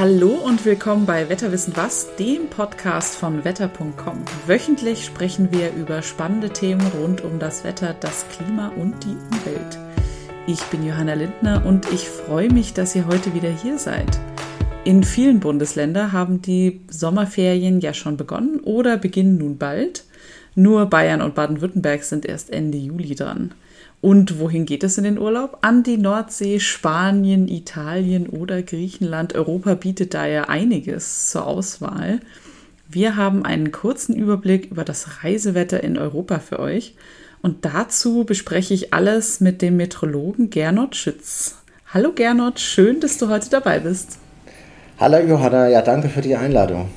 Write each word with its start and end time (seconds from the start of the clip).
Hallo 0.00 0.30
und 0.30 0.64
willkommen 0.64 1.04
bei 1.04 1.28
Wetterwissen 1.28 1.76
was, 1.76 2.16
dem 2.16 2.48
Podcast 2.48 3.16
von 3.16 3.44
wetter.com. 3.44 4.24
Wöchentlich 4.46 5.04
sprechen 5.04 5.52
wir 5.52 5.74
über 5.74 6.00
spannende 6.00 6.48
Themen 6.48 6.86
rund 6.98 7.20
um 7.20 7.38
das 7.38 7.64
Wetter, 7.64 7.94
das 8.00 8.24
Klima 8.30 8.68
und 8.68 8.94
die 9.04 9.10
Umwelt. 9.10 9.78
Ich 10.46 10.62
bin 10.70 10.86
Johanna 10.86 11.12
Lindner 11.12 11.66
und 11.66 11.92
ich 11.92 12.08
freue 12.08 12.50
mich, 12.50 12.72
dass 12.72 12.96
ihr 12.96 13.08
heute 13.08 13.34
wieder 13.34 13.50
hier 13.50 13.76
seid. 13.76 14.18
In 14.86 15.04
vielen 15.04 15.38
Bundesländern 15.38 16.12
haben 16.12 16.40
die 16.40 16.80
Sommerferien 16.88 17.80
ja 17.80 17.92
schon 17.92 18.16
begonnen 18.16 18.60
oder 18.60 18.96
beginnen 18.96 19.36
nun 19.36 19.58
bald. 19.58 20.04
Nur 20.54 20.86
Bayern 20.86 21.22
und 21.22 21.34
Baden-Württemberg 21.34 22.02
sind 22.02 22.26
erst 22.26 22.50
Ende 22.52 22.78
Juli 22.78 23.14
dran. 23.14 23.52
Und 24.00 24.38
wohin 24.38 24.64
geht 24.64 24.82
es 24.82 24.96
in 24.96 25.04
den 25.04 25.18
Urlaub? 25.18 25.58
An 25.60 25.82
die 25.82 25.98
Nordsee, 25.98 26.58
Spanien, 26.58 27.48
Italien 27.48 28.28
oder 28.28 28.62
Griechenland. 28.62 29.34
Europa 29.34 29.74
bietet 29.74 30.14
da 30.14 30.26
ja 30.26 30.44
einiges 30.44 31.30
zur 31.30 31.46
Auswahl. 31.46 32.20
Wir 32.88 33.16
haben 33.16 33.44
einen 33.44 33.72
kurzen 33.72 34.16
Überblick 34.16 34.70
über 34.70 34.84
das 34.84 35.22
Reisewetter 35.22 35.84
in 35.84 35.98
Europa 35.98 36.38
für 36.38 36.58
euch. 36.58 36.94
Und 37.42 37.64
dazu 37.64 38.24
bespreche 38.24 38.74
ich 38.74 38.92
alles 38.92 39.40
mit 39.40 39.62
dem 39.62 39.76
Metrologen 39.76 40.50
Gernot 40.50 40.96
Schütz. 40.96 41.56
Hallo 41.92 42.12
Gernot, 42.12 42.58
schön, 42.58 43.00
dass 43.00 43.18
du 43.18 43.28
heute 43.28 43.50
dabei 43.50 43.80
bist. 43.80 44.18
Hallo 44.98 45.18
Johanna, 45.18 45.68
ja 45.68 45.82
danke 45.82 46.08
für 46.08 46.20
die 46.20 46.36
Einladung. 46.36 46.88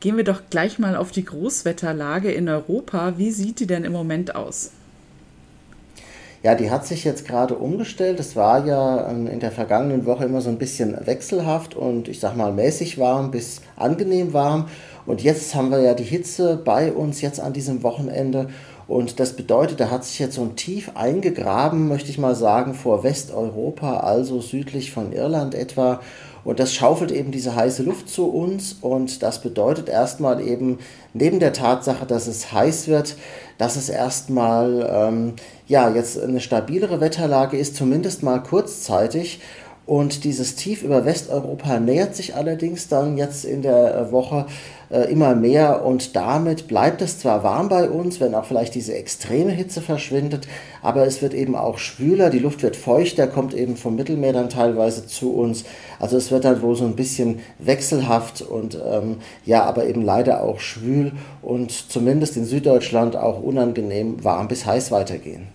Gehen 0.00 0.16
wir 0.16 0.24
doch 0.24 0.40
gleich 0.48 0.78
mal 0.78 0.96
auf 0.96 1.10
die 1.10 1.26
Großwetterlage 1.26 2.32
in 2.32 2.48
Europa. 2.48 3.18
Wie 3.18 3.30
sieht 3.30 3.60
die 3.60 3.66
denn 3.66 3.84
im 3.84 3.92
Moment 3.92 4.34
aus? 4.34 4.70
Ja, 6.42 6.54
die 6.54 6.70
hat 6.70 6.86
sich 6.86 7.04
jetzt 7.04 7.26
gerade 7.26 7.54
umgestellt. 7.54 8.18
Es 8.18 8.34
war 8.34 8.64
ja 8.64 9.10
ähm, 9.10 9.26
in 9.26 9.40
der 9.40 9.52
vergangenen 9.52 10.06
Woche 10.06 10.24
immer 10.24 10.40
so 10.40 10.48
ein 10.48 10.56
bisschen 10.56 10.96
wechselhaft 11.06 11.76
und 11.76 12.08
ich 12.08 12.18
sag 12.18 12.34
mal 12.34 12.50
mäßig 12.50 12.96
warm 12.96 13.30
bis 13.30 13.60
angenehm 13.76 14.32
warm. 14.32 14.68
Und 15.04 15.22
jetzt 15.22 15.54
haben 15.54 15.70
wir 15.70 15.80
ja 15.80 15.92
die 15.92 16.02
Hitze 16.04 16.56
bei 16.64 16.92
uns 16.92 17.20
jetzt 17.20 17.38
an 17.38 17.52
diesem 17.52 17.82
Wochenende. 17.82 18.48
Und 18.88 19.20
das 19.20 19.34
bedeutet, 19.34 19.80
da 19.80 19.90
hat 19.90 20.04
sich 20.04 20.18
jetzt 20.18 20.34
so 20.34 20.42
ein 20.42 20.56
Tief 20.56 20.92
eingegraben, 20.94 21.88
möchte 21.88 22.10
ich 22.10 22.16
mal 22.16 22.34
sagen, 22.34 22.72
vor 22.72 23.04
Westeuropa, 23.04 23.98
also 23.98 24.40
südlich 24.40 24.92
von 24.92 25.12
Irland 25.12 25.54
etwa. 25.54 26.00
Und 26.44 26.58
das 26.58 26.72
schaufelt 26.72 27.10
eben 27.10 27.32
diese 27.32 27.54
heiße 27.54 27.82
Luft 27.82 28.08
zu 28.08 28.28
uns 28.28 28.76
und 28.80 29.22
das 29.22 29.42
bedeutet 29.42 29.88
erstmal 29.88 30.40
eben 30.40 30.78
neben 31.12 31.38
der 31.38 31.52
Tatsache, 31.52 32.06
dass 32.06 32.26
es 32.26 32.52
heiß 32.52 32.88
wird, 32.88 33.16
dass 33.58 33.76
es 33.76 33.88
erstmal 33.88 34.88
ähm, 34.90 35.34
ja 35.66 35.90
jetzt 35.90 36.18
eine 36.18 36.40
stabilere 36.40 37.00
Wetterlage 37.00 37.58
ist, 37.58 37.76
zumindest 37.76 38.22
mal 38.22 38.42
kurzzeitig. 38.42 39.40
Und 39.90 40.22
dieses 40.22 40.54
Tief 40.54 40.84
über 40.84 41.04
Westeuropa 41.04 41.80
nähert 41.80 42.14
sich 42.14 42.36
allerdings 42.36 42.86
dann 42.86 43.18
jetzt 43.18 43.44
in 43.44 43.60
der 43.60 44.12
Woche 44.12 44.46
äh, 44.88 45.10
immer 45.10 45.34
mehr 45.34 45.84
und 45.84 46.14
damit 46.14 46.68
bleibt 46.68 47.02
es 47.02 47.18
zwar 47.18 47.42
warm 47.42 47.68
bei 47.68 47.90
uns, 47.90 48.20
wenn 48.20 48.36
auch 48.36 48.44
vielleicht 48.44 48.76
diese 48.76 48.94
extreme 48.94 49.50
Hitze 49.50 49.80
verschwindet, 49.80 50.46
aber 50.80 51.06
es 51.06 51.22
wird 51.22 51.34
eben 51.34 51.56
auch 51.56 51.78
schwüler, 51.78 52.30
die 52.30 52.38
Luft 52.38 52.62
wird 52.62 52.76
feuchter, 52.76 53.26
kommt 53.26 53.52
eben 53.52 53.76
vom 53.76 53.96
Mittelmeer 53.96 54.32
dann 54.32 54.48
teilweise 54.48 55.08
zu 55.08 55.32
uns. 55.32 55.64
Also 55.98 56.16
es 56.18 56.30
wird 56.30 56.44
dann 56.44 56.62
wohl 56.62 56.76
so 56.76 56.84
ein 56.84 56.94
bisschen 56.94 57.40
wechselhaft 57.58 58.42
und 58.42 58.76
ähm, 58.76 59.16
ja, 59.44 59.64
aber 59.64 59.86
eben 59.86 60.02
leider 60.02 60.44
auch 60.44 60.60
schwül 60.60 61.10
und 61.42 61.72
zumindest 61.72 62.36
in 62.36 62.44
Süddeutschland 62.44 63.16
auch 63.16 63.42
unangenehm 63.42 64.22
warm 64.22 64.46
bis 64.46 64.66
heiß 64.66 64.92
weitergehen. 64.92 65.48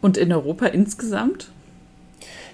Und 0.00 0.16
in 0.16 0.32
Europa 0.32 0.66
insgesamt? 0.66 1.50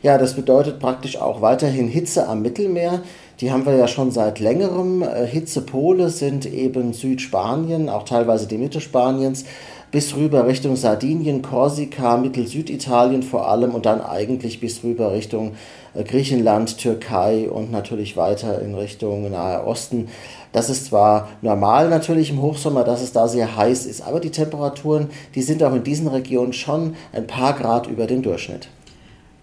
Ja, 0.02 0.18
das 0.18 0.34
bedeutet 0.34 0.80
praktisch 0.80 1.16
auch 1.16 1.42
weiterhin 1.42 1.86
Hitze 1.86 2.26
am 2.26 2.42
Mittelmeer. 2.42 3.02
Die 3.40 3.52
haben 3.52 3.64
wir 3.64 3.76
ja 3.76 3.86
schon 3.86 4.10
seit 4.10 4.40
längerem. 4.40 5.02
Äh, 5.02 5.26
Hitzepole 5.26 6.10
sind 6.10 6.44
eben 6.44 6.92
Südspanien, 6.92 7.88
auch 7.88 8.02
teilweise 8.02 8.48
die 8.48 8.58
Mitte 8.58 8.80
Spaniens, 8.80 9.44
bis 9.92 10.16
rüber 10.16 10.44
Richtung 10.48 10.74
Sardinien, 10.74 11.40
Korsika, 11.40 12.16
Mittel-Süditalien 12.16 13.22
vor 13.22 13.46
allem 13.48 13.76
und 13.76 13.86
dann 13.86 14.00
eigentlich 14.00 14.58
bis 14.58 14.82
rüber 14.82 15.12
Richtung 15.12 15.52
äh, 15.94 16.02
Griechenland, 16.02 16.78
Türkei 16.78 17.48
und 17.48 17.70
natürlich 17.70 18.16
weiter 18.16 18.60
in 18.60 18.74
Richtung 18.74 19.30
Nahe 19.30 19.64
Osten. 19.64 20.08
Das 20.50 20.68
ist 20.68 20.86
zwar 20.86 21.28
normal 21.42 21.88
natürlich 21.88 22.30
im 22.30 22.42
Hochsommer, 22.42 22.82
dass 22.82 23.02
es 23.02 23.12
da 23.12 23.28
sehr 23.28 23.56
heiß 23.56 23.86
ist, 23.86 24.02
aber 24.02 24.18
die 24.18 24.30
Temperaturen, 24.30 25.10
die 25.36 25.42
sind 25.42 25.62
auch 25.62 25.74
in 25.74 25.84
diesen 25.84 26.08
Regionen 26.08 26.52
schon 26.52 26.96
ein 27.12 27.28
paar 27.28 27.52
Grad 27.52 27.86
über 27.86 28.08
dem 28.08 28.22
Durchschnitt. 28.22 28.66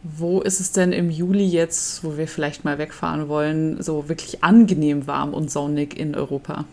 Wo 0.04 0.40
ist 0.40 0.62
es 0.62 0.72
denn 0.72 0.94
im 0.94 1.10
Juli 1.10 1.46
jetzt, 1.46 2.04
wo 2.06 2.18
wir 2.18 2.28
vielleicht 2.28 2.64
mal 2.64 2.78
wegfahren 2.78 3.28
wollen, 3.28 3.82
so 3.82 4.08
wirklich 4.08 4.44
angenehm 4.44 5.08
warm 5.08 5.34
und 5.34 5.52
sonnig 5.52 6.00
in 6.00 6.16
Europa? 6.16 6.66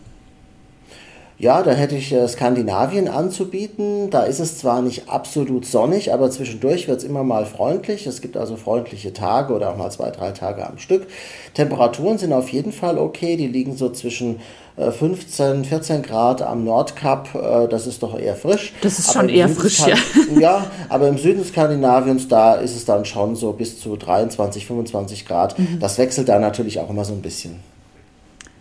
Ja, 1.39 1.61
da 1.61 1.71
hätte 1.71 1.95
ich 1.95 2.11
äh, 2.11 2.27
Skandinavien 2.27 3.07
anzubieten. 3.07 4.09
Da 4.09 4.23
ist 4.23 4.39
es 4.39 4.57
zwar 4.57 4.81
nicht 4.81 5.07
absolut 5.07 5.65
sonnig, 5.65 6.11
aber 6.11 6.31
zwischendurch 6.31 6.87
wird 6.87 6.99
es 6.99 7.03
immer 7.03 7.23
mal 7.23 7.45
freundlich. 7.45 8.07
Es 8.07 8.21
gibt 8.21 8.37
also 8.37 8.55
freundliche 8.55 9.13
Tage 9.13 9.53
oder 9.53 9.69
auch 9.69 9.77
mal 9.77 9.91
zwei, 9.91 10.09
drei 10.09 10.31
Tage 10.31 10.65
am 10.65 10.79
Stück. 10.79 11.05
Temperaturen 11.53 12.17
sind 12.17 12.33
auf 12.33 12.49
jeden 12.49 12.71
Fall 12.71 12.97
okay. 12.97 13.37
Die 13.37 13.47
liegen 13.47 13.75
so 13.75 13.89
zwischen 13.89 14.39
15, 14.77 15.61
äh, 15.61 15.65
14 15.65 16.03
Grad 16.03 16.41
am 16.41 16.63
Nordkap. 16.63 17.33
Äh, 17.33 17.67
das 17.67 17.87
ist 17.87 18.03
doch 18.03 18.17
eher 18.17 18.35
frisch. 18.35 18.73
Das 18.81 18.99
ist 18.99 19.09
aber 19.09 19.21
schon 19.21 19.29
eher 19.29 19.47
Süden 19.47 19.59
frisch, 19.59 19.79
ja. 19.87 19.95
Ja, 20.39 20.65
aber 20.89 21.07
im 21.07 21.17
Süden 21.17 21.43
Skandinaviens, 21.43 22.27
da 22.27 22.53
ist 22.53 22.75
es 22.75 22.85
dann 22.85 23.05
schon 23.05 23.35
so 23.35 23.53
bis 23.53 23.79
zu 23.79 23.95
23, 23.95 24.67
25 24.67 25.25
Grad. 25.25 25.57
Mhm. 25.57 25.79
Das 25.79 25.97
wechselt 25.97 26.29
da 26.29 26.39
natürlich 26.39 26.79
auch 26.79 26.89
immer 26.89 27.05
so 27.05 27.13
ein 27.13 27.21
bisschen. 27.21 27.59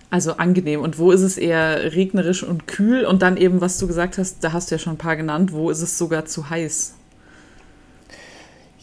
Also 0.08 0.32
angenehm. 0.32 0.80
Und 0.80 0.98
wo 0.98 1.10
ist 1.10 1.22
es 1.22 1.36
eher 1.36 1.92
regnerisch 1.92 2.42
und 2.42 2.66
kühl? 2.66 3.04
Und 3.04 3.22
dann 3.22 3.36
eben, 3.36 3.60
was 3.60 3.78
du 3.78 3.86
gesagt 3.86 4.16
hast, 4.18 4.42
da 4.42 4.52
hast 4.52 4.70
du 4.70 4.76
ja 4.76 4.78
schon 4.78 4.94
ein 4.94 4.98
paar 4.98 5.16
genannt, 5.16 5.52
wo 5.52 5.68
ist 5.68 5.82
es 5.82 5.98
sogar 5.98 6.24
zu 6.24 6.48
heiß? 6.48 6.95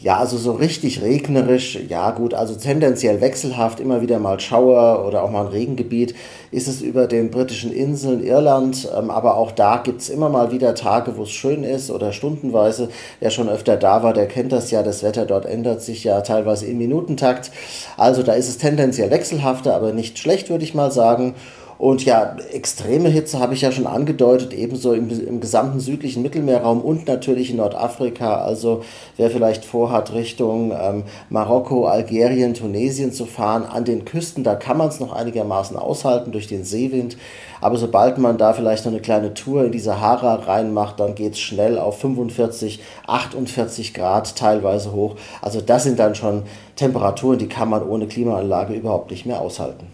Ja, 0.04 0.18
also 0.18 0.36
so 0.36 0.52
richtig 0.52 1.00
regnerisch, 1.00 1.78
ja 1.88 2.10
gut, 2.10 2.34
also 2.34 2.54
tendenziell 2.56 3.22
wechselhaft, 3.22 3.80
immer 3.80 4.02
wieder 4.02 4.18
mal 4.18 4.38
Schauer 4.38 5.06
oder 5.08 5.22
auch 5.22 5.30
mal 5.30 5.46
ein 5.46 5.52
Regengebiet 5.52 6.14
ist 6.50 6.68
es 6.68 6.82
über 6.82 7.06
den 7.06 7.30
britischen 7.30 7.72
Inseln, 7.72 8.22
Irland, 8.22 8.86
ähm, 8.94 9.08
aber 9.10 9.38
auch 9.38 9.50
da 9.50 9.78
gibt 9.78 10.02
es 10.02 10.10
immer 10.10 10.28
mal 10.28 10.52
wieder 10.52 10.74
Tage, 10.74 11.16
wo 11.16 11.22
es 11.22 11.30
schön 11.30 11.64
ist 11.64 11.90
oder 11.90 12.12
stundenweise. 12.12 12.90
Wer 13.18 13.30
schon 13.30 13.48
öfter 13.48 13.78
da 13.78 14.02
war, 14.02 14.12
der 14.12 14.28
kennt 14.28 14.52
das 14.52 14.70
ja, 14.70 14.82
das 14.82 15.02
Wetter 15.02 15.24
dort 15.24 15.46
ändert 15.46 15.80
sich 15.80 16.04
ja 16.04 16.20
teilweise 16.20 16.66
im 16.66 16.76
Minutentakt. 16.76 17.50
Also 17.96 18.22
da 18.22 18.34
ist 18.34 18.50
es 18.50 18.58
tendenziell 18.58 19.10
wechselhafter, 19.10 19.74
aber 19.74 19.94
nicht 19.94 20.18
schlecht, 20.18 20.50
würde 20.50 20.64
ich 20.64 20.74
mal 20.74 20.92
sagen. 20.92 21.34
Und 21.78 22.04
ja, 22.04 22.36
extreme 22.52 23.08
Hitze 23.08 23.40
habe 23.40 23.54
ich 23.54 23.62
ja 23.62 23.72
schon 23.72 23.86
angedeutet, 23.86 24.52
ebenso 24.52 24.92
im, 24.92 25.10
im 25.10 25.40
gesamten 25.40 25.80
südlichen 25.80 26.22
Mittelmeerraum 26.22 26.80
und 26.80 27.08
natürlich 27.08 27.50
in 27.50 27.56
Nordafrika. 27.56 28.36
Also 28.36 28.82
wer 29.16 29.30
vielleicht 29.30 29.64
vorhat, 29.64 30.12
Richtung 30.12 30.72
ähm, 30.72 31.04
Marokko, 31.30 31.86
Algerien, 31.86 32.54
Tunesien 32.54 33.12
zu 33.12 33.26
fahren, 33.26 33.64
an 33.64 33.84
den 33.84 34.04
Küsten, 34.04 34.44
da 34.44 34.54
kann 34.54 34.78
man 34.78 34.88
es 34.88 35.00
noch 35.00 35.12
einigermaßen 35.12 35.76
aushalten 35.76 36.32
durch 36.32 36.46
den 36.46 36.64
Seewind. 36.64 37.16
Aber 37.60 37.76
sobald 37.76 38.18
man 38.18 38.38
da 38.38 38.52
vielleicht 38.52 38.84
noch 38.84 38.92
eine 38.92 39.00
kleine 39.00 39.34
Tour 39.34 39.64
in 39.64 39.72
die 39.72 39.78
Sahara 39.78 40.34
reinmacht, 40.34 41.00
dann 41.00 41.14
geht 41.14 41.32
es 41.32 41.40
schnell 41.40 41.78
auf 41.78 41.98
45, 41.98 42.80
48 43.06 43.94
Grad 43.94 44.36
teilweise 44.36 44.92
hoch. 44.92 45.16
Also 45.42 45.60
das 45.60 45.84
sind 45.84 45.98
dann 45.98 46.14
schon 46.14 46.44
Temperaturen, 46.76 47.38
die 47.38 47.48
kann 47.48 47.68
man 47.68 47.82
ohne 47.82 48.06
Klimaanlage 48.06 48.74
überhaupt 48.74 49.10
nicht 49.10 49.26
mehr 49.26 49.40
aushalten. 49.40 49.86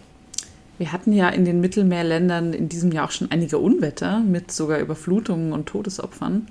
Wir 0.81 0.91
hatten 0.91 1.13
ja 1.13 1.29
in 1.29 1.45
den 1.45 1.61
Mittelmeerländern 1.61 2.53
in 2.53 2.67
diesem 2.67 2.91
Jahr 2.91 3.05
auch 3.05 3.11
schon 3.11 3.29
einige 3.29 3.59
Unwetter 3.59 4.19
mit 4.21 4.51
sogar 4.51 4.79
Überflutungen 4.79 5.53
und 5.53 5.67
Todesopfern. 5.67 6.47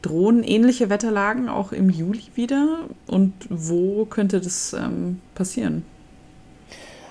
Drohen 0.00 0.42
ähnliche 0.42 0.88
Wetterlagen 0.88 1.50
auch 1.50 1.72
im 1.72 1.90
Juli 1.90 2.22
wieder? 2.34 2.88
Und 3.06 3.34
wo 3.50 4.06
könnte 4.06 4.40
das 4.40 4.72
ähm, 4.72 5.20
passieren? 5.34 5.84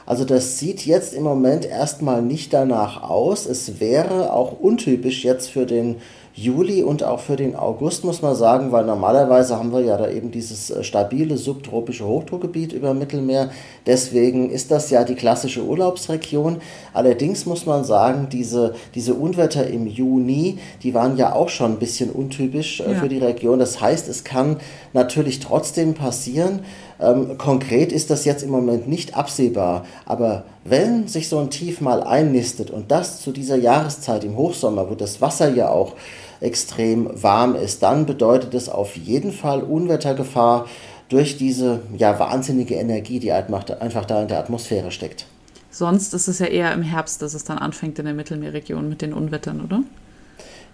Also 0.07 0.25
das 0.25 0.57
sieht 0.57 0.88
jetzt 0.88 1.13
im 1.13 1.21
Moment 1.21 1.65
erstmal 1.65 2.23
nicht 2.23 2.51
danach 2.51 3.03
aus. 3.03 3.45
Es 3.45 3.79
wäre 3.79 4.33
auch 4.33 4.59
untypisch 4.59 5.23
jetzt 5.23 5.51
für 5.51 5.68
den 5.68 5.97
Juli 6.37 6.83
und 6.83 7.01
auch 7.01 7.21
für 7.21 7.37
den 7.37 7.55
August, 7.55 8.03
muss 8.03 8.21
man 8.21 8.35
sagen, 8.35 8.73
weil 8.73 8.83
normalerweise 8.83 9.55
haben 9.55 9.71
wir 9.71 9.79
ja 9.79 9.95
da 9.95 10.09
eben 10.09 10.31
dieses 10.31 10.69
äh, 10.69 10.83
stabile 10.83 11.37
subtropische 11.37 12.05
Hochdruckgebiet 12.05 12.73
über 12.73 12.93
Mittelmeer. 12.93 13.51
Deswegen 13.85 14.49
ist 14.51 14.69
das 14.69 14.89
ja 14.89 15.05
die 15.05 15.15
klassische 15.15 15.63
Urlaubsregion. 15.63 16.57
Allerdings 16.93 17.45
muss 17.45 17.65
man 17.65 17.85
sagen, 17.85 18.27
diese, 18.29 18.75
diese 18.95 19.13
Unwetter 19.13 19.65
im 19.67 19.87
Juni, 19.87 20.59
die 20.83 20.93
waren 20.93 21.15
ja 21.15 21.33
auch 21.33 21.47
schon 21.47 21.73
ein 21.73 21.79
bisschen 21.79 22.09
untypisch 22.09 22.81
äh, 22.81 22.91
ja. 22.91 22.99
für 22.99 23.07
die 23.07 23.19
Region. 23.19 23.57
Das 23.57 23.79
heißt, 23.79 24.09
es 24.09 24.25
kann 24.25 24.57
natürlich 24.91 25.39
trotzdem 25.39 25.93
passieren. 25.93 26.65
Ähm, 27.00 27.38
konkret 27.38 27.92
ist 27.92 28.09
das 28.09 28.25
jetzt 28.25 28.44
im 28.44 28.50
Moment 28.50 28.88
nicht 28.88 29.15
absehbar, 29.18 29.86
aber 30.06 30.45
wenn 30.63 31.07
sich 31.07 31.27
so 31.27 31.39
ein 31.39 31.50
Tief 31.50 31.81
mal 31.81 32.01
einnistet 32.01 32.71
und 32.71 32.92
das 32.92 33.21
zu 33.21 33.31
dieser 33.31 33.57
Jahreszeit 33.57 34.24
im 34.24 34.38
Hochsommer, 34.38 34.89
wo 34.89 34.95
das 34.95 35.21
Wasser 35.21 35.53
ja 35.53 35.69
auch 35.69 35.94
extrem 36.39 37.09
warm 37.21 37.56
ist, 37.56 37.83
dann 37.83 38.06
bedeutet 38.06 38.53
es 38.53 38.69
auf 38.69 38.95
jeden 38.95 39.31
Fall 39.31 39.62
Unwettergefahr 39.62 40.68
durch 41.09 41.38
diese 41.38 41.81
ja, 41.97 42.18
wahnsinnige 42.19 42.75
Energie, 42.75 43.19
die 43.19 43.31
einfach 43.31 43.63
da 44.06 44.21
in 44.21 44.27
der 44.27 44.39
Atmosphäre 44.39 44.92
steckt. 44.92 45.25
Sonst 45.69 46.13
ist 46.13 46.27
es 46.27 46.39
ja 46.39 46.45
eher 46.45 46.74
im 46.74 46.81
Herbst, 46.81 47.21
dass 47.21 47.33
es 47.33 47.44
dann 47.44 47.57
anfängt 47.57 48.00
in 48.00 48.06
der 48.06 48.13
Mittelmeerregion 48.13 48.88
mit 48.88 49.01
den 49.01 49.13
Unwettern, 49.13 49.62
oder? 49.62 49.81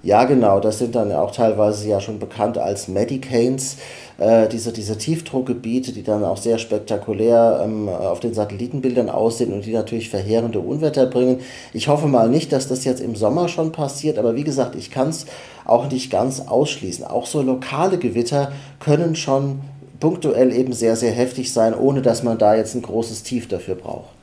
Ja, 0.03 0.23
genau. 0.23 0.59
Das 0.59 0.79
sind 0.79 0.95
dann 0.95 1.11
auch 1.11 1.31
teilweise 1.31 1.87
ja 1.87 2.01
schon 2.01 2.17
bekannt 2.17 2.57
als 2.57 2.87
Medicanes, 2.87 3.77
äh, 4.17 4.47
diese, 4.47 4.73
diese 4.73 4.97
Tiefdruckgebiete, 4.97 5.91
die 5.91 6.01
dann 6.01 6.23
auch 6.23 6.37
sehr 6.37 6.57
spektakulär 6.57 7.61
ähm, 7.63 7.87
auf 7.87 8.19
den 8.19 8.33
Satellitenbildern 8.33 9.09
aussehen 9.09 9.53
und 9.53 9.63
die 9.65 9.73
natürlich 9.73 10.09
verheerende 10.09 10.59
Unwetter 10.59 11.05
bringen. 11.05 11.41
Ich 11.73 11.87
hoffe 11.87 12.07
mal 12.07 12.29
nicht, 12.29 12.51
dass 12.51 12.67
das 12.67 12.83
jetzt 12.83 12.99
im 12.99 13.15
Sommer 13.15 13.47
schon 13.47 13.71
passiert, 13.71 14.17
aber 14.17 14.35
wie 14.35 14.43
gesagt, 14.43 14.75
ich 14.75 14.89
kann 14.89 15.09
es 15.09 15.27
auch 15.65 15.91
nicht 15.91 16.09
ganz 16.09 16.47
ausschließen. 16.47 17.05
Auch 17.05 17.27
so 17.27 17.43
lokale 17.43 17.99
Gewitter 17.99 18.51
können 18.79 19.15
schon 19.15 19.61
punktuell 19.99 20.51
eben 20.51 20.73
sehr, 20.73 20.95
sehr 20.95 21.11
heftig 21.11 21.53
sein, 21.53 21.75
ohne 21.75 22.01
dass 22.01 22.23
man 22.23 22.39
da 22.39 22.55
jetzt 22.55 22.73
ein 22.73 22.81
großes 22.81 23.21
Tief 23.21 23.47
dafür 23.47 23.75
braucht. 23.75 24.20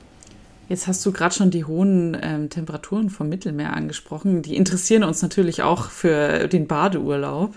Jetzt 0.69 0.85
hast 0.85 1.03
du 1.03 1.11
gerade 1.11 1.33
schon 1.33 1.49
die 1.49 1.65
hohen 1.65 2.15
ähm, 2.21 2.49
Temperaturen 2.51 3.09
vom 3.09 3.27
Mittelmeer 3.27 3.73
angesprochen. 3.73 4.43
Die 4.43 4.55
interessieren 4.55 5.03
uns 5.03 5.23
natürlich 5.23 5.63
auch 5.63 5.89
für 5.89 6.47
den 6.47 6.67
Badeurlaub. 6.67 7.55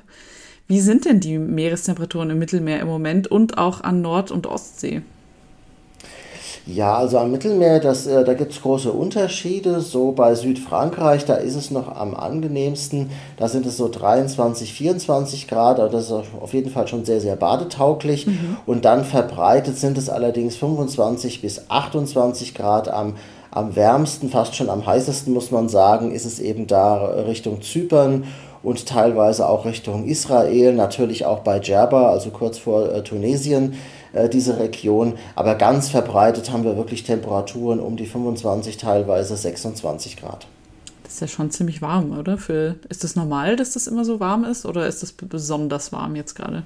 Wie 0.67 0.81
sind 0.81 1.05
denn 1.05 1.21
die 1.21 1.39
Meerestemperaturen 1.39 2.31
im 2.31 2.39
Mittelmeer 2.39 2.81
im 2.81 2.89
Moment 2.89 3.27
und 3.29 3.59
auch 3.59 3.83
an 3.83 4.01
Nord- 4.01 4.31
und 4.31 4.47
Ostsee? 4.47 5.03
Ja, 6.67 6.97
also 6.97 7.19
am 7.19 7.33
Mittelmeer, 7.33 7.81
das, 7.81 8.07
äh, 8.07 8.25
da 8.25 8.35
gibt 8.35 8.53
es 8.53 8.63
große 8.63 8.93
Unterschiede. 8.93 9.81
So 9.81 10.13
bei 10.13 10.35
Südfrankreich, 10.35 11.25
da 11.25 11.35
ist 11.35 11.57
es 11.57 11.71
noch 11.71 11.97
am 11.97 12.15
angenehmsten. 12.15 13.11
Da 13.37 13.49
sind 13.49 13.67
es 13.67 13.77
so 13.77 13.89
23, 13.89 14.73
24 14.73 15.49
Grad. 15.49 15.81
Also 15.81 15.97
das 15.97 16.05
ist 16.07 16.31
auf 16.41 16.55
jeden 16.55 16.71
Fall 16.71 16.87
schon 16.87 17.05
sehr, 17.05 17.21
sehr 17.21 17.37
badetauglich. 17.37 18.27
Mhm. 18.27 18.59
Und 18.65 18.85
dann 18.85 19.05
verbreitet 19.05 19.77
sind 19.77 19.99
es 19.99 20.09
allerdings 20.09 20.57
25 20.57 21.43
bis 21.43 21.69
28 21.69 22.55
Grad 22.55 22.89
am 22.89 23.15
am 23.53 23.77
wärmsten, 23.77 24.31
fast 24.31 24.57
schon 24.57 24.71
am 24.71 24.87
heißesten 24.87 25.33
muss 25.33 25.51
man 25.51 25.69
sagen, 25.69 26.11
ist 26.11 26.25
es 26.25 26.41
eben 26.41 26.67
da 26.67 27.05
Richtung 27.27 27.61
Zypern 27.61 28.25
und 28.63 28.87
teilweise 28.87 29.49
auch 29.49 29.67
Richtung 29.67 30.07
Israel, 30.07 30.73
natürlich 30.73 31.27
auch 31.27 31.41
bei 31.41 31.59
Djerba, 31.59 32.11
also 32.11 32.31
kurz 32.31 32.59
vor 32.59 32.91
äh, 32.91 33.03
Tunesien. 33.03 33.75
Äh, 34.13 34.29
diese 34.29 34.59
Region. 34.59 35.15
Aber 35.35 35.55
ganz 35.55 35.89
verbreitet 35.89 36.51
haben 36.51 36.65
wir 36.65 36.77
wirklich 36.77 37.05
Temperaturen 37.05 37.81
um 37.81 37.97
die 37.97 38.07
25, 38.07 38.77
teilweise 38.77 39.37
26 39.37 40.17
Grad. 40.17 40.47
Das 41.03 41.15
ist 41.15 41.21
ja 41.21 41.29
schon 41.29 41.51
ziemlich 41.51 41.83
warm, 41.83 42.19
oder? 42.19 42.39
Für, 42.39 42.77
ist 42.89 43.05
das 43.05 43.17
normal, 43.17 43.57
dass 43.57 43.73
das 43.73 43.87
immer 43.87 44.05
so 44.05 44.21
warm 44.21 44.45
ist 44.45 44.65
oder 44.67 44.87
ist 44.87 45.03
das 45.03 45.13
besonders 45.13 45.93
warm 45.93 46.17
jetzt 46.17 46.35
gerade? 46.35 46.65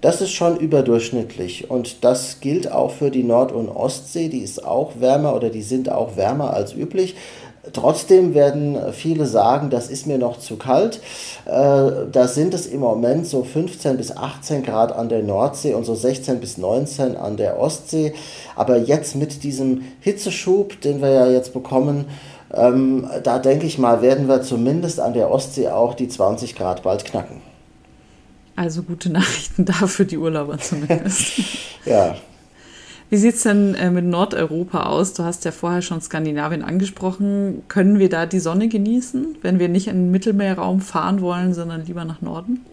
Das 0.00 0.20
ist 0.20 0.32
schon 0.32 0.58
überdurchschnittlich 0.58 1.70
und 1.70 2.04
das 2.04 2.40
gilt 2.40 2.70
auch 2.70 2.90
für 2.90 3.10
die 3.10 3.22
Nord- 3.22 3.52
und 3.52 3.70
Ostsee. 3.70 4.28
Die 4.28 4.40
ist 4.40 4.62
auch 4.62 5.00
wärmer 5.00 5.34
oder 5.34 5.48
die 5.48 5.62
sind 5.62 5.90
auch 5.90 6.16
wärmer 6.16 6.52
als 6.52 6.74
üblich. 6.74 7.16
Trotzdem 7.72 8.34
werden 8.34 8.78
viele 8.92 9.26
sagen, 9.26 9.70
das 9.70 9.88
ist 9.88 10.06
mir 10.06 10.18
noch 10.18 10.38
zu 10.38 10.56
kalt. 10.56 11.00
Äh, 11.46 12.06
da 12.12 12.28
sind 12.28 12.52
es 12.52 12.66
im 12.66 12.80
Moment 12.80 13.26
so 13.26 13.42
15 13.42 13.96
bis 13.96 14.16
18 14.16 14.62
Grad 14.62 14.92
an 14.92 15.08
der 15.08 15.22
Nordsee 15.22 15.74
und 15.74 15.84
so 15.84 15.94
16 15.94 16.40
bis 16.40 16.58
19 16.58 17.16
an 17.16 17.36
der 17.36 17.58
Ostsee. 17.58 18.12
Aber 18.54 18.76
jetzt 18.76 19.16
mit 19.16 19.42
diesem 19.44 19.82
Hitzeschub, 20.00 20.80
den 20.82 21.00
wir 21.00 21.10
ja 21.10 21.30
jetzt 21.30 21.54
bekommen, 21.54 22.06
ähm, 22.52 23.08
da 23.22 23.38
denke 23.38 23.66
ich 23.66 23.78
mal, 23.78 24.02
werden 24.02 24.28
wir 24.28 24.42
zumindest 24.42 25.00
an 25.00 25.14
der 25.14 25.30
Ostsee 25.30 25.68
auch 25.68 25.94
die 25.94 26.08
20 26.08 26.54
Grad 26.54 26.82
bald 26.82 27.04
knacken. 27.04 27.40
Also 28.56 28.82
gute 28.82 29.10
Nachrichten 29.10 29.64
da 29.64 29.72
für 29.86 30.04
die 30.04 30.18
Urlauber 30.18 30.58
zumindest. 30.58 31.32
ja. 31.84 32.16
Wie 33.14 33.18
sieht 33.18 33.36
es 33.36 33.44
denn 33.44 33.76
äh, 33.76 33.92
mit 33.92 34.04
Nordeuropa 34.04 34.86
aus? 34.86 35.12
Du 35.12 35.22
hast 35.22 35.44
ja 35.44 35.52
vorher 35.52 35.82
schon 35.82 36.00
Skandinavien 36.00 36.64
angesprochen. 36.64 37.62
Können 37.68 38.00
wir 38.00 38.08
da 38.08 38.26
die 38.26 38.40
Sonne 38.40 38.66
genießen, 38.66 39.36
wenn 39.40 39.60
wir 39.60 39.68
nicht 39.68 39.86
in 39.86 39.94
den 39.94 40.10
Mittelmeerraum 40.10 40.80
fahren 40.80 41.20
wollen, 41.20 41.54
sondern 41.54 41.86
lieber 41.86 42.04
nach 42.04 42.22
Norden? 42.22 42.66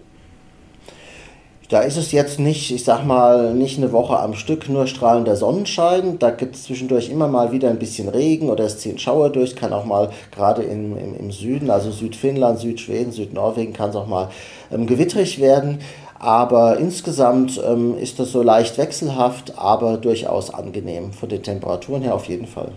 Da 1.69 1.81
ist 1.81 1.95
es 1.95 2.11
jetzt 2.11 2.39
nicht, 2.39 2.71
ich 2.71 2.83
sag 2.83 3.05
mal, 3.05 3.53
nicht 3.53 3.77
eine 3.77 3.91
Woche 3.91 4.19
am 4.19 4.33
Stück 4.33 4.67
nur 4.67 4.87
strahlender 4.87 5.35
Sonnenschein. 5.35 6.17
Da 6.17 6.31
gibt 6.31 6.55
es 6.55 6.63
zwischendurch 6.63 7.11
immer 7.11 7.27
mal 7.27 7.51
wieder 7.51 7.69
ein 7.69 7.77
bisschen 7.77 8.09
Regen 8.09 8.49
oder 8.49 8.63
es 8.65 8.79
ziehen 8.79 8.97
Schauer 8.97 9.29
durch. 9.29 9.55
Kann 9.55 9.73
auch 9.73 9.85
mal 9.85 10.09
gerade 10.31 10.63
im, 10.63 10.97
im, 10.97 11.15
im 11.19 11.31
Süden, 11.31 11.69
also 11.69 11.91
Südfinnland, 11.91 12.57
Südschweden, 12.57 13.11
Südnorwegen, 13.11 13.73
kann 13.73 13.91
es 13.91 13.95
auch 13.95 14.07
mal 14.07 14.31
ähm, 14.71 14.87
gewittrig 14.87 15.39
werden. 15.39 15.77
Aber 16.21 16.77
insgesamt 16.77 17.59
ähm, 17.65 17.97
ist 17.97 18.19
das 18.19 18.31
so 18.31 18.43
leicht 18.43 18.77
wechselhaft, 18.77 19.57
aber 19.57 19.97
durchaus 19.97 20.53
angenehm. 20.53 21.13
Von 21.13 21.29
den 21.29 21.41
Temperaturen 21.41 22.03
her 22.03 22.13
auf 22.13 22.25
jeden 22.25 22.45
Fall. 22.45 22.73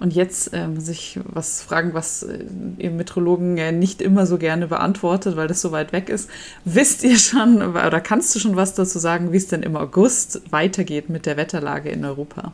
Und 0.00 0.14
jetzt 0.14 0.52
äh, 0.52 0.66
muss 0.66 0.88
ich 0.88 1.20
was 1.26 1.62
fragen, 1.62 1.94
was 1.94 2.24
äh, 2.24 2.40
ihr 2.78 2.90
Metrologen 2.90 3.56
ja 3.56 3.70
nicht 3.70 4.02
immer 4.02 4.26
so 4.26 4.36
gerne 4.36 4.66
beantwortet, 4.66 5.36
weil 5.36 5.46
das 5.46 5.60
so 5.60 5.70
weit 5.70 5.92
weg 5.92 6.08
ist. 6.08 6.28
Wisst 6.64 7.04
ihr 7.04 7.18
schon 7.18 7.62
oder 7.62 8.00
kannst 8.00 8.34
du 8.34 8.40
schon 8.40 8.56
was 8.56 8.74
dazu 8.74 8.98
sagen, 8.98 9.30
wie 9.30 9.36
es 9.36 9.46
denn 9.46 9.62
im 9.62 9.76
August 9.76 10.42
weitergeht 10.50 11.08
mit 11.08 11.24
der 11.24 11.36
Wetterlage 11.36 11.88
in 11.88 12.04
Europa? 12.04 12.52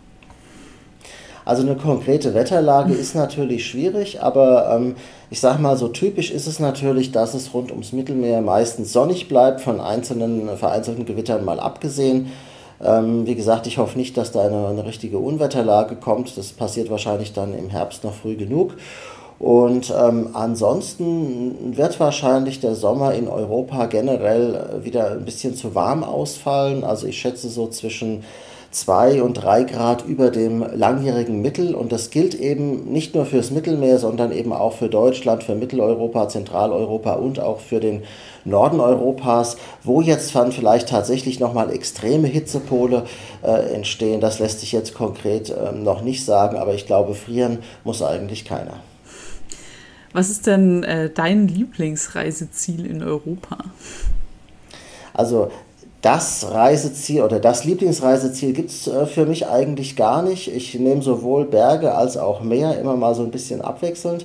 Also 1.49 1.63
eine 1.63 1.77
konkrete 1.77 2.35
Wetterlage 2.35 2.93
ist 2.93 3.15
natürlich 3.15 3.65
schwierig, 3.65 4.21
aber 4.21 4.71
ähm, 4.71 4.97
ich 5.31 5.41
sage 5.41 5.63
mal, 5.63 5.79
so 5.79 5.89
typisch 5.89 6.31
ist 6.31 6.47
es 6.47 6.61
natürlich, 6.61 7.11
dass 7.11 7.33
es 7.33 7.55
rund 7.55 7.71
ums 7.71 7.95
Mittelmeer 7.95 8.43
meistens 8.43 8.93
sonnig 8.93 9.29
bleibt, 9.29 9.63
von 9.63 9.81
einzelnen 9.81 10.47
vereinzelten 10.59 11.07
Gewittern 11.07 11.47
mal 11.47 11.59
abgesehen. 11.59 12.31
Ähm, 12.85 13.27
wie 13.27 13.35
gesagt, 13.35 13.67
ich 13.67 13.79
hoffe 13.79 13.97
nicht, 13.97 14.19
dass 14.19 14.31
da 14.31 14.43
eine, 14.43 14.67
eine 14.67 14.85
richtige 14.85 15.17
Unwetterlage 15.17 15.97
kommt. 15.97 16.37
Das 16.37 16.49
passiert 16.49 16.91
wahrscheinlich 16.91 17.33
dann 17.33 17.55
im 17.55 17.71
Herbst 17.71 18.05
noch 18.05 18.13
früh 18.13 18.37
genug. 18.37 18.75
Und 19.39 19.91
ähm, 19.99 20.29
ansonsten 20.35 21.75
wird 21.79 21.99
wahrscheinlich 21.99 22.61
der 22.61 22.75
Sommer 22.75 23.15
in 23.15 23.27
Europa 23.27 23.87
generell 23.87 24.83
wieder 24.83 25.13
ein 25.13 25.25
bisschen 25.25 25.55
zu 25.55 25.75
warm 25.75 26.05
ausfallen. 26.05 26.85
Also 26.85 27.07
ich 27.07 27.19
schätze 27.19 27.49
so 27.49 27.69
zwischen 27.69 28.23
zwei 28.71 29.23
und 29.23 29.35
drei 29.35 29.65
Grad 29.65 30.05
über 30.07 30.31
dem 30.31 30.65
langjährigen 30.75 31.41
Mittel. 31.41 31.75
Und 31.75 31.93
das 31.93 32.11
gilt 32.11 32.35
eben 32.35 32.93
nicht 32.93 33.15
nur 33.15 33.25
fürs 33.25 33.51
Mittelmeer, 33.51 33.99
sondern 33.99 34.33
eben 34.33 34.53
auch 34.53 34.75
für 34.75 34.89
Deutschland, 34.89 35.43
für 35.43 35.55
Mitteleuropa, 35.55 36.29
Zentraleuropa 36.29 37.15
und 37.15 37.41
auch 37.41 37.61
für 37.61 37.81
den 37.81 38.03
Norden 38.45 38.81
Europas, 38.81 39.57
wo 39.85 40.01
jetzt 40.01 40.35
dann 40.35 40.53
vielleicht 40.53 40.89
tatsächlich 40.89 41.41
nochmal 41.41 41.73
extreme 41.73 42.29
Hitzepole 42.29 43.05
äh, 43.43 43.75
entstehen. 43.75 44.21
Das 44.21 44.39
lässt 44.39 44.61
sich 44.61 44.73
jetzt 44.73 44.95
konkret 44.95 45.51
äh, 45.51 45.73
noch 45.73 46.03
nicht 46.03 46.25
sagen, 46.25 46.57
aber 46.57 46.75
ich 46.75 46.87
glaube, 46.87 47.15
frieren 47.15 47.59
muss 47.85 48.03
eigentlich 48.03 48.45
keiner. 48.45 48.75
Was 50.13 50.31
ist 50.31 50.47
denn 50.47 50.83
äh, 50.85 51.11
dein 51.11 51.49
Lieblingsreiseziel 51.49 52.87
in 52.87 53.03
Europa? 53.03 53.59
Also 55.13 55.51
das 56.03 56.47
Reiseziel 56.51 57.23
oder 57.23 57.41
das 57.41 57.65
Lieblingsreiseziel 57.65 58.53
gibt 58.53 58.71
es 58.71 58.87
äh, 58.87 59.07
für 59.07 59.27
mich 59.27 59.49
eigentlich 59.49 59.97
gar 59.97 60.23
nicht. 60.23 60.55
Ich 60.55 60.75
nehme 60.79 61.03
sowohl 61.03 61.45
Berge 61.45 61.95
als 61.95 62.17
auch 62.17 62.41
Meer 62.41 62.79
immer 62.79 62.97
mal 62.97 63.15
so 63.15 63.23
ein 63.23 63.33
bisschen 63.33 63.61
abwechselnd. 63.61 64.25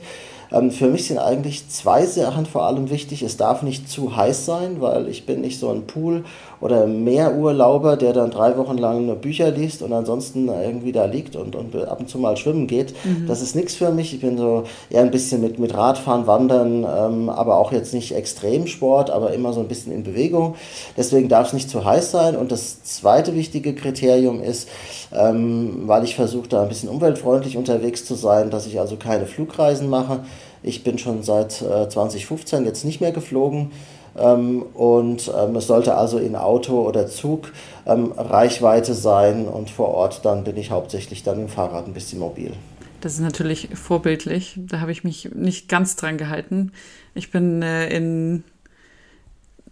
Ähm, 0.51 0.69
für 0.69 0.87
mich 0.87 1.07
sind 1.07 1.17
eigentlich 1.17 1.67
zwei 1.69 2.05
Sachen 2.05 2.45
vor 2.45 2.67
allem 2.67 2.91
wichtig. 2.91 3.23
Es 3.23 3.37
darf 3.37 3.63
nicht 3.63 3.89
zu 3.89 4.15
heiß 4.15 4.45
sein, 4.45 4.81
weil 4.81 5.07
ich 5.07 5.25
bin 5.25 5.41
nicht 5.41 5.59
so 5.59 5.69
ein 5.69 5.87
Pool- 5.87 6.25
oder 6.63 6.87
Meerurlauber, 6.87 7.97
der 7.97 8.13
dann 8.13 8.31
drei 8.31 8.55
Wochen 8.55 8.77
lang 8.77 9.05
nur 9.05 9.15
Bücher 9.15 9.51
liest 9.51 9.81
und 9.81 9.91
ansonsten 9.91 10.47
irgendwie 10.47 10.93
da 10.93 11.03
liegt 11.03 11.35
und, 11.35 11.57
und 11.57 11.75
ab 11.75 11.99
und 11.99 12.09
zu 12.09 12.17
mal 12.17 12.37
schwimmen 12.37 12.67
geht. 12.67 12.93
Mhm. 13.03 13.27
Das 13.27 13.41
ist 13.41 13.53
nichts 13.53 13.75
für 13.75 13.91
mich. 13.91 14.13
Ich 14.13 14.21
bin 14.21 14.37
so 14.37 14.63
eher 14.89 15.01
ein 15.01 15.11
bisschen 15.11 15.41
mit, 15.41 15.59
mit 15.59 15.73
Radfahren, 15.73 16.25
Wandern, 16.25 16.85
ähm, 16.85 17.29
aber 17.29 17.57
auch 17.57 17.73
jetzt 17.73 17.93
nicht 17.93 18.15
Extremsport, 18.15 19.09
aber 19.09 19.33
immer 19.33 19.51
so 19.51 19.59
ein 19.59 19.67
bisschen 19.67 19.91
in 19.91 20.03
Bewegung. 20.03 20.55
Deswegen 20.95 21.27
darf 21.27 21.47
es 21.47 21.53
nicht 21.53 21.69
zu 21.69 21.83
heiß 21.83 22.11
sein. 22.11 22.37
Und 22.37 22.53
das 22.53 22.81
zweite 22.81 23.35
wichtige 23.35 23.75
Kriterium 23.75 24.41
ist, 24.41 24.69
ähm, 25.11 25.81
weil 25.85 26.05
ich 26.05 26.15
versuche, 26.15 26.47
da 26.47 26.61
ein 26.61 26.69
bisschen 26.69 26.87
umweltfreundlich 26.87 27.57
unterwegs 27.57 28.05
zu 28.05 28.15
sein, 28.15 28.51
dass 28.51 28.67
ich 28.67 28.79
also 28.79 28.95
keine 28.95 29.25
Flugreisen 29.25 29.89
mache. 29.89 30.19
Ich 30.65 30.85
bin 30.85 30.97
schon 30.97 31.23
seit 31.23 31.61
äh, 31.61 31.89
2015 31.89 32.63
jetzt 32.63 32.85
nicht 32.85 33.01
mehr 33.01 33.11
geflogen. 33.11 33.71
Ähm, 34.17 34.61
und 34.73 35.31
ähm, 35.35 35.55
es 35.55 35.67
sollte 35.67 35.95
also 35.95 36.17
in 36.17 36.35
Auto 36.35 36.81
oder 36.87 37.07
Zug 37.07 37.51
ähm, 37.85 38.11
Reichweite 38.15 38.93
sein 38.93 39.47
und 39.47 39.69
vor 39.69 39.89
Ort 39.89 40.23
dann 40.23 40.43
bin 40.43 40.57
ich 40.57 40.71
hauptsächlich 40.71 41.23
dann 41.23 41.39
im 41.39 41.49
Fahrrad 41.49 41.87
ein 41.87 41.93
bisschen 41.93 42.19
mobil. 42.19 42.53
Das 43.01 43.13
ist 43.15 43.21
natürlich 43.21 43.69
vorbildlich. 43.73 44.57
Da 44.57 44.79
habe 44.79 44.91
ich 44.91 45.03
mich 45.03 45.31
nicht 45.33 45.67
ganz 45.67 45.95
dran 45.95 46.17
gehalten. 46.17 46.71
Ich 47.15 47.31
bin 47.31 47.61
äh, 47.61 47.89
in 47.89 48.43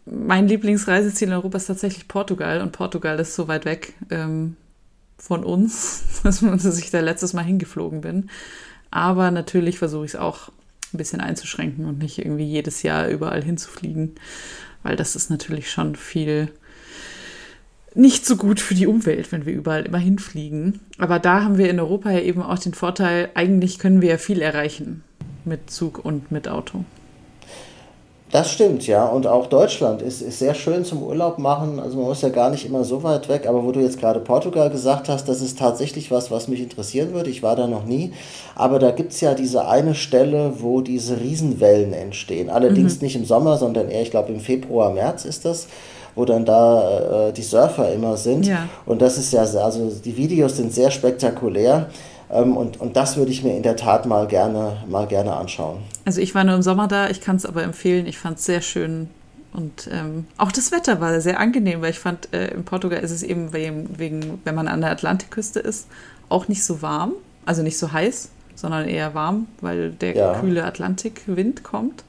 mein 0.06 0.48
Lieblingsreiseziel 0.48 1.30
in 1.30 1.34
Europa 1.34 1.58
ist 1.58 1.68
tatsächlich 1.68 2.08
Portugal 2.08 2.62
und 2.62 2.72
Portugal 2.72 3.20
ist 3.20 3.36
so 3.36 3.48
weit 3.48 3.66
weg 3.66 3.94
ähm, 4.10 4.58
von 5.18 5.44
uns, 5.44 6.04
dass 6.24 6.80
ich 6.80 6.92
da 6.92 7.00
letztes 7.00 7.34
Mal 7.34 7.44
hingeflogen 7.44 8.02
bin. 8.02 8.30
Aber 8.90 9.32
natürlich 9.32 9.80
versuche 9.80 10.06
ich 10.06 10.12
es 10.12 10.20
auch 10.20 10.52
ein 10.94 10.98
bisschen 10.98 11.22
einzuschränken 11.22 11.86
und 11.86 12.00
nicht 12.00 12.20
irgendwie 12.20 12.46
jedes 12.46 12.84
Jahr 12.84 13.08
überall 13.08 13.44
hinzufliegen, 13.44 14.16
weil 14.84 14.96
das 14.96 15.16
ist 15.16 15.30
natürlich 15.30 15.70
schon 15.72 15.96
viel 15.96 16.50
nicht 17.94 18.26
so 18.26 18.38
gut 18.38 18.60
für 18.60 18.74
die 18.74 18.88
Umwelt, 18.88 19.32
wenn 19.32 19.46
wir 19.46 19.54
überall 19.54 19.86
immer 19.86 19.98
hinfliegen. 19.98 20.80
Aber 20.98 21.20
da 21.20 21.44
haben 21.44 21.58
wir 21.58 21.70
in 21.70 21.80
Europa 21.80 22.10
ja 22.10 22.22
eben 22.22 22.42
auch 22.42 22.60
den 22.60 22.74
Vorteil, 22.74 23.30
eigentlich 23.34 23.80
können 23.80 24.02
wir 24.02 24.10
ja 24.10 24.18
viel 24.18 24.42
erreichen 24.42 25.04
mit 25.44 25.70
Zug 25.70 26.04
und 26.04 26.32
mit 26.32 26.48
Auto. 26.48 26.86
Das 28.32 28.50
stimmt, 28.50 28.88
ja. 28.88 29.06
Und 29.06 29.28
auch 29.28 29.48
Deutschland 29.48 30.02
ist, 30.02 30.22
ist 30.22 30.40
sehr 30.40 30.54
schön 30.54 30.86
zum 30.86 31.04
Urlaub 31.04 31.38
machen. 31.38 31.80
Also 31.80 31.98
man 31.98 32.06
muss 32.06 32.22
ja 32.22 32.30
gar 32.30 32.50
nicht 32.50 32.66
immer 32.66 32.86
so 32.86 33.04
weit 33.04 33.28
weg. 33.28 33.46
Aber 33.46 33.66
wo 33.66 33.74
du 33.74 33.82
jetzt 33.82 34.00
gerade 34.00 34.22
Portugal 34.22 34.70
gesagt 34.70 35.10
hast, 35.10 35.28
das 35.28 35.42
ist 35.42 35.60
tatsächlich 35.60 36.12
was, 36.12 36.32
was 36.32 36.48
mich 36.48 36.62
interessieren 36.62 37.14
würde. 37.14 37.30
Ich 37.30 37.44
war 37.44 37.58
da 37.58 37.68
noch 37.68 37.84
nie. 37.84 38.14
Aber 38.56 38.80
da 38.80 38.92
gibt 38.92 39.12
es 39.12 39.20
ja 39.20 39.34
diese 39.34 39.68
eine 39.68 39.96
Stelle, 39.96 40.54
wo 40.60 40.80
diese 40.80 41.20
Riesenwellen 41.20 41.92
entstehen. 41.92 42.50
Allerdings 42.50 42.96
mhm. 42.96 43.06
nicht 43.06 43.16
im 43.18 43.26
Sommer, 43.26 43.58
sondern 43.58 43.90
eher, 43.90 44.02
ich 44.02 44.12
glaube, 44.12 44.32
im 44.32 44.40
Februar, 44.40 44.92
März 44.92 45.26
ist 45.26 45.46
das 45.46 45.68
wo 46.14 46.26
dann 46.26 46.44
da 46.44 47.30
äh, 47.30 47.32
die 47.32 47.42
Surfer 47.42 47.94
immer 47.94 48.18
sind. 48.18 48.46
Ja. 48.46 48.68
Und 48.86 49.02
das 49.02 49.18
ist 49.18 49.32
ja, 49.32 49.44
also 49.44 49.90
die 50.04 50.18
Videos 50.18 50.58
sind 50.58 50.74
sehr 50.74 50.92
spektakulär. 50.92 51.88
Ähm, 52.32 52.56
und, 52.56 52.80
und 52.80 52.96
das 52.96 53.18
würde 53.18 53.32
ich 53.32 53.44
mir 53.44 53.56
in 53.56 53.64
der 53.64 53.76
Tat 53.76 54.06
mal 54.06 54.28
gerne, 54.28 54.78
mal 54.88 55.08
gerne 55.08 55.34
anschauen. 55.36 55.80
Also 56.06 56.22
ich 56.22 56.34
war 56.34 56.44
nur 56.44 56.56
im 56.56 56.62
Sommer 56.62 56.88
da, 56.88 57.10
ich 57.10 57.22
kann 57.22 57.36
es 57.36 57.46
aber 57.46 57.64
empfehlen. 57.64 58.06
Ich 58.06 58.18
fand 58.18 58.40
es 58.40 58.46
sehr 58.46 58.62
schön. 58.62 59.10
Und 59.54 59.90
ähm, 59.92 60.26
auch 60.38 60.52
das 60.52 60.72
Wetter 60.72 61.02
war 61.02 61.20
sehr 61.20 61.40
angenehm, 61.40 61.82
weil 61.82 61.92
ich 61.92 62.00
fand, 62.00 62.34
äh, 62.34 62.54
in 62.54 62.64
Portugal 62.64 63.00
ist 63.00 63.12
es 63.12 63.22
eben 63.22 63.52
wegen, 63.52 64.00
wegen, 64.00 64.40
wenn 64.46 64.56
man 64.56 64.68
an 64.68 64.82
der 64.82 64.92
Atlantikküste 64.92 65.60
ist, 65.60 65.88
auch 66.30 66.48
nicht 66.48 66.64
so 66.64 66.82
warm, 66.82 67.14
also 67.46 67.62
nicht 67.62 67.78
so 67.78 67.92
heiß, 67.92 68.30
sondern 68.56 68.88
eher 68.88 69.14
warm, 69.14 69.48
weil 69.60 69.92
der 69.92 70.16
ja. 70.16 70.40
kühle 70.40 70.64
Atlantikwind 70.64 71.64
kommt. 71.64 72.06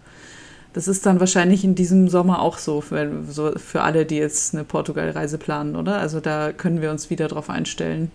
Das 0.72 0.88
ist 0.88 1.04
dann 1.04 1.20
wahrscheinlich 1.20 1.64
in 1.64 1.74
diesem 1.74 2.08
Sommer 2.08 2.40
auch 2.40 2.58
so 2.58 2.80
für, 2.80 3.10
so 3.28 3.52
für 3.56 3.82
alle, 3.82 4.06
die 4.06 4.16
jetzt 4.16 4.54
eine 4.54 4.64
Portugal-Reise 4.64 5.36
planen, 5.36 5.76
oder? 5.76 5.98
Also 5.98 6.20
da 6.20 6.52
können 6.52 6.80
wir 6.80 6.90
uns 6.90 7.10
wieder 7.10 7.28
drauf 7.28 7.50
einstellen. 7.50 8.10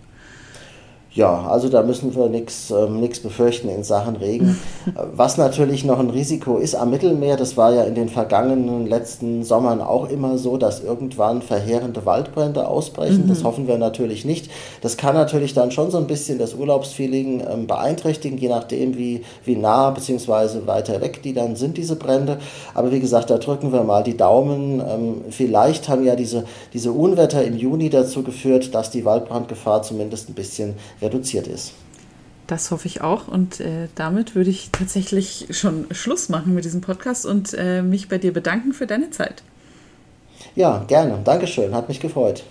Ja, 1.18 1.48
also 1.48 1.68
da 1.68 1.82
müssen 1.82 2.14
wir 2.14 2.28
nichts 2.28 2.70
ähm, 2.70 3.00
befürchten 3.00 3.68
in 3.68 3.82
Sachen 3.82 4.14
Regen. 4.14 4.56
Was 5.12 5.36
natürlich 5.36 5.84
noch 5.84 5.98
ein 5.98 6.10
Risiko 6.10 6.58
ist 6.58 6.76
am 6.76 6.90
Mittelmeer, 6.90 7.36
das 7.36 7.56
war 7.56 7.74
ja 7.74 7.82
in 7.82 7.96
den 7.96 8.08
vergangenen 8.08 8.86
letzten 8.86 9.42
Sommern 9.42 9.80
auch 9.80 10.08
immer 10.08 10.38
so, 10.38 10.56
dass 10.58 10.80
irgendwann 10.80 11.42
verheerende 11.42 12.06
Waldbrände 12.06 12.68
ausbrechen. 12.68 13.24
Mhm. 13.24 13.30
Das 13.30 13.42
hoffen 13.42 13.66
wir 13.66 13.78
natürlich 13.78 14.24
nicht. 14.24 14.48
Das 14.80 14.96
kann 14.96 15.16
natürlich 15.16 15.54
dann 15.54 15.72
schon 15.72 15.90
so 15.90 15.98
ein 15.98 16.06
bisschen 16.06 16.38
das 16.38 16.54
Urlaubsfeeling 16.54 17.42
ähm, 17.50 17.66
beeinträchtigen, 17.66 18.38
je 18.38 18.50
nachdem, 18.50 18.96
wie, 18.96 19.24
wie 19.44 19.56
nah 19.56 19.90
bzw. 19.90 20.68
weiter 20.68 21.00
weg 21.00 21.24
die 21.24 21.32
dann 21.32 21.56
sind, 21.56 21.78
diese 21.78 21.96
Brände. 21.96 22.38
Aber 22.74 22.92
wie 22.92 23.00
gesagt, 23.00 23.30
da 23.30 23.38
drücken 23.38 23.72
wir 23.72 23.82
mal 23.82 24.04
die 24.04 24.16
Daumen. 24.16 24.80
Ähm, 24.88 25.24
vielleicht 25.30 25.88
haben 25.88 26.04
ja 26.04 26.14
diese, 26.14 26.44
diese 26.72 26.92
Unwetter 26.92 27.42
im 27.42 27.56
Juni 27.56 27.90
dazu 27.90 28.22
geführt, 28.22 28.72
dass 28.72 28.92
die 28.92 29.04
Waldbrandgefahr 29.04 29.82
zumindest 29.82 30.28
ein 30.28 30.34
bisschen 30.34 30.74
reduziert 31.08 31.46
ist. 31.46 31.72
Das 32.46 32.70
hoffe 32.70 32.86
ich 32.86 33.02
auch. 33.02 33.28
Und 33.28 33.60
äh, 33.60 33.88
damit 33.94 34.34
würde 34.34 34.50
ich 34.50 34.70
tatsächlich 34.72 35.48
schon 35.50 35.86
Schluss 35.90 36.28
machen 36.28 36.54
mit 36.54 36.64
diesem 36.64 36.80
Podcast 36.80 37.26
und 37.26 37.54
äh, 37.56 37.82
mich 37.82 38.08
bei 38.08 38.18
dir 38.18 38.32
bedanken 38.32 38.72
für 38.72 38.86
deine 38.86 39.10
Zeit. 39.10 39.42
Ja, 40.54 40.84
gerne. 40.88 41.20
Dankeschön. 41.24 41.74
Hat 41.74 41.88
mich 41.88 42.00
gefreut. 42.00 42.44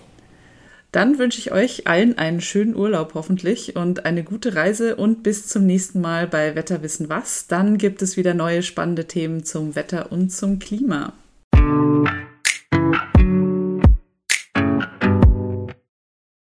Dann 0.92 1.20
wünsche 1.20 1.40
ich 1.40 1.52
euch 1.52 1.88
allen 1.88 2.18
einen 2.18 2.42
schönen 2.42 2.76
Urlaub 2.76 3.14
hoffentlich 3.14 3.76
und 3.76 4.06
eine 4.06 4.24
gute 4.24 4.56
Reise 4.56 4.96
und 4.96 5.22
bis 5.22 5.48
zum 5.48 5.66
nächsten 5.66 6.00
Mal 6.00 6.28
bei 6.28 6.56
Wetterwissen 6.56 7.10
was. 7.10 7.48
Dann 7.48 7.78
gibt 7.78 8.02
es 8.02 8.18
wieder 8.18 8.34
neue 8.34 8.64
spannende 8.64 9.06
Themen 9.06 9.44
zum 9.44 9.76
Wetter 9.76 10.12
und 10.12 10.32
zum 10.32 10.60
Klima. 10.60 11.14